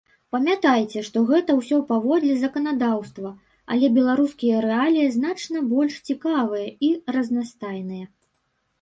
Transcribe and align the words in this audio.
Памятайце, 0.33 1.03
што 1.09 1.21
гэта 1.31 1.55
ўсё 1.59 1.77
паводле 1.91 2.31
заканадаўства, 2.45 3.33
але 3.77 3.91
беларускія 3.99 4.65
рэаліі 4.69 5.15
значна 5.21 5.65
больш 5.77 5.93
цікавыя 6.11 6.67
і 6.89 6.95
разнастайныя. 7.19 8.05